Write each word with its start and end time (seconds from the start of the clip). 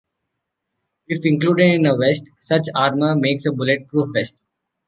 If 1.07 1.27
included 1.27 1.75
in 1.75 1.85
a 1.85 1.95
vest, 1.95 2.23
such 2.39 2.63
armor 2.73 3.15
makes 3.15 3.45
a 3.45 3.51
bullet-proof 3.51 4.09
vest. 4.15 4.35